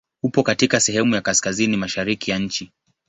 Upo 0.23 0.43
katika 0.43 0.79
sehemu 0.79 1.15
ya 1.15 1.21
kaskazini 1.21 1.77
mashariki 1.77 2.31
ya 2.31 2.39
nchi. 2.39 2.71